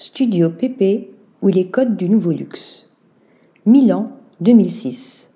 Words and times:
Studio 0.00 0.48
PP 0.48 1.08
ou 1.42 1.48
les 1.48 1.66
codes 1.70 1.96
du 1.96 2.08
nouveau 2.08 2.30
luxe. 2.30 2.88
Milan, 3.66 4.12
2006. 4.40 5.26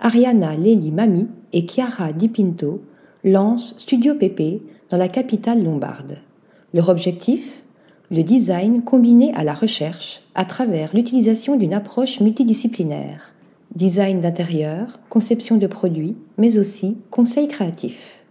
Ariana 0.00 0.56
Lely 0.56 0.92
Mami 0.92 1.26
et 1.52 1.66
Chiara 1.66 2.14
Di 2.14 2.28
Pinto 2.28 2.80
lancent 3.22 3.74
Studio 3.76 4.14
PP 4.14 4.62
dans 4.88 4.96
la 4.96 5.08
capitale 5.08 5.62
lombarde. 5.62 6.20
Leur 6.72 6.88
objectif? 6.88 7.64
Le 8.10 8.22
design 8.22 8.82
combiné 8.82 9.34
à 9.34 9.44
la 9.44 9.52
recherche 9.52 10.22
à 10.34 10.46
travers 10.46 10.96
l'utilisation 10.96 11.56
d'une 11.56 11.74
approche 11.74 12.20
multidisciplinaire. 12.20 13.34
Design 13.74 14.22
d'intérieur, 14.22 15.00
conception 15.10 15.58
de 15.58 15.66
produits, 15.66 16.16
mais 16.38 16.56
aussi 16.56 16.96
conseil 17.10 17.46
créatif. 17.46 18.24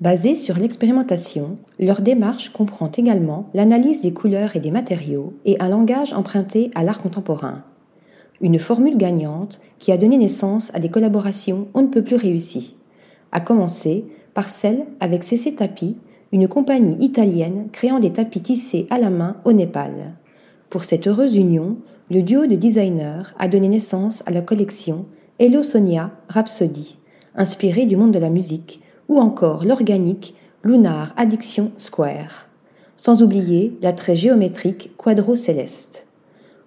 Basée 0.00 0.36
sur 0.36 0.56
l'expérimentation, 0.56 1.56
leur 1.80 2.02
démarche 2.02 2.50
comprend 2.50 2.88
également 2.96 3.50
l'analyse 3.52 4.00
des 4.00 4.12
couleurs 4.12 4.54
et 4.54 4.60
des 4.60 4.70
matériaux 4.70 5.32
et 5.44 5.56
un 5.60 5.68
langage 5.68 6.12
emprunté 6.12 6.70
à 6.76 6.84
l'art 6.84 7.02
contemporain. 7.02 7.64
Une 8.40 8.60
formule 8.60 8.96
gagnante 8.96 9.60
qui 9.80 9.90
a 9.90 9.96
donné 9.96 10.16
naissance 10.16 10.70
à 10.72 10.78
des 10.78 10.88
collaborations 10.88 11.66
on 11.74 11.82
ne 11.82 11.88
peut 11.88 12.04
plus 12.04 12.14
réussies, 12.14 12.76
à 13.32 13.40
commencer 13.40 14.04
par 14.34 14.48
celle 14.48 14.86
avec 15.00 15.24
CC 15.24 15.56
Tapis, 15.56 15.96
une 16.30 16.46
compagnie 16.46 17.04
italienne 17.04 17.66
créant 17.72 17.98
des 17.98 18.12
tapis 18.12 18.40
tissés 18.40 18.86
à 18.90 19.00
la 19.00 19.10
main 19.10 19.38
au 19.44 19.52
Népal. 19.52 20.14
Pour 20.70 20.84
cette 20.84 21.08
heureuse 21.08 21.34
union, 21.34 21.76
le 22.08 22.22
duo 22.22 22.46
de 22.46 22.54
designers 22.54 23.34
a 23.40 23.48
donné 23.48 23.66
naissance 23.66 24.22
à 24.26 24.30
la 24.30 24.42
collection 24.42 25.06
Hello 25.40 25.64
Sonia 25.64 26.12
Rhapsody, 26.28 26.98
inspirée 27.34 27.86
du 27.86 27.96
monde 27.96 28.12
de 28.12 28.20
la 28.20 28.30
musique, 28.30 28.80
ou 29.08 29.18
encore 29.18 29.64
l'organique 29.64 30.34
Lunar 30.62 31.14
Addiction 31.16 31.72
Square, 31.76 32.48
sans 32.96 33.22
oublier 33.22 33.76
l'attrait 33.80 34.16
géométrique 34.16 34.90
Quadro 34.96 35.36
Céleste. 35.36 36.06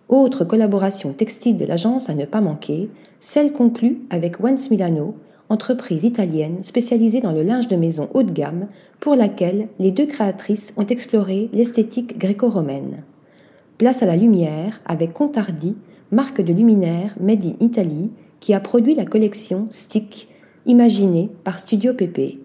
Autre 0.09 0.43
collaboration 0.43 1.13
textile 1.13 1.57
de 1.57 1.65
l'agence 1.65 2.09
à 2.09 2.15
ne 2.15 2.25
pas 2.25 2.41
manquer, 2.41 2.89
celle 3.19 3.53
conclue 3.53 4.01
avec 4.09 4.39
Wens 4.39 4.71
Milano, 4.71 5.15
entreprise 5.49 6.03
italienne 6.03 6.63
spécialisée 6.63 7.21
dans 7.21 7.33
le 7.33 7.43
linge 7.43 7.67
de 7.67 7.75
maison 7.75 8.09
haut 8.13 8.23
de 8.23 8.31
gamme, 8.31 8.67
pour 8.99 9.15
laquelle 9.15 9.67
les 9.79 9.91
deux 9.91 10.05
créatrices 10.05 10.73
ont 10.77 10.85
exploré 10.85 11.49
l'esthétique 11.53 12.17
gréco-romaine. 12.17 13.03
Place 13.77 14.03
à 14.03 14.05
la 14.05 14.15
lumière 14.15 14.81
avec 14.85 15.13
Contardi, 15.13 15.75
marque 16.11 16.41
de 16.41 16.53
luminaire 16.53 17.15
made 17.19 17.45
in 17.45 17.53
Italy, 17.59 18.09
qui 18.39 18.53
a 18.53 18.59
produit 18.59 18.95
la 18.95 19.05
collection 19.05 19.67
Stick 19.69 20.29
imaginé 20.65 21.29
par 21.43 21.59
Studio 21.59 21.93
PP. 21.93 22.39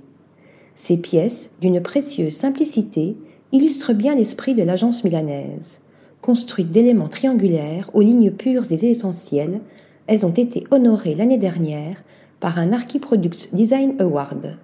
Ces 0.74 0.96
pièces, 0.96 1.50
d'une 1.60 1.80
précieuse 1.80 2.34
simplicité, 2.34 3.16
illustrent 3.52 3.94
bien 3.94 4.14
l'esprit 4.14 4.54
de 4.54 4.62
l'agence 4.62 5.04
milanaise. 5.04 5.80
Construites 6.20 6.70
d'éléments 6.70 7.08
triangulaires 7.08 7.90
aux 7.94 8.00
lignes 8.00 8.30
pures 8.30 8.70
et 8.70 8.90
essentielles, 8.90 9.60
elles 10.06 10.26
ont 10.26 10.32
été 10.32 10.64
honorées 10.70 11.14
l'année 11.14 11.38
dernière 11.38 12.02
par 12.40 12.58
un 12.58 12.72
Archiproduct 12.72 13.50
Design 13.52 13.94
Award. 13.98 14.58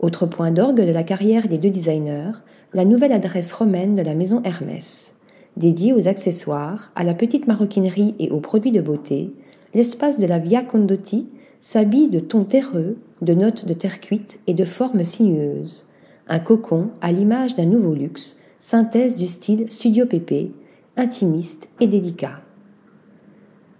Autre 0.00 0.26
point 0.26 0.50
d'orgue 0.50 0.84
de 0.84 0.92
la 0.92 1.04
carrière 1.04 1.48
des 1.48 1.58
deux 1.58 1.70
designers, 1.70 2.32
la 2.74 2.84
nouvelle 2.84 3.12
adresse 3.12 3.52
romaine 3.52 3.94
de 3.94 4.02
la 4.02 4.14
maison 4.14 4.42
Hermès. 4.44 5.14
Dédiée 5.56 5.92
aux 5.92 6.08
accessoires, 6.08 6.92
à 6.94 7.04
la 7.04 7.14
petite 7.14 7.46
maroquinerie 7.46 8.14
et 8.18 8.30
aux 8.30 8.40
produits 8.40 8.72
de 8.72 8.80
beauté, 8.80 9.32
l'espace 9.74 10.18
de 10.18 10.26
la 10.26 10.38
Via 10.38 10.62
Condotti 10.62 11.26
s'habille 11.62 12.08
de 12.08 12.18
tons 12.18 12.44
terreux, 12.44 12.96
de 13.22 13.34
notes 13.34 13.66
de 13.66 13.72
terre 13.72 14.00
cuite 14.00 14.40
et 14.48 14.52
de 14.52 14.64
formes 14.64 15.04
sinueuses. 15.04 15.86
Un 16.26 16.40
cocon 16.40 16.90
à 17.00 17.12
l'image 17.12 17.54
d'un 17.54 17.66
nouveau 17.66 17.94
luxe, 17.94 18.36
synthèse 18.58 19.14
du 19.14 19.26
style 19.26 19.70
Studio 19.70 20.04
PP, 20.04 20.50
intimiste 20.96 21.68
et 21.78 21.86
délicat. 21.86 22.40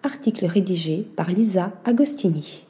Article 0.05 0.47
rédigé 0.47 1.05
par 1.17 1.31
Lisa 1.31 1.73
Agostini. 1.85 2.65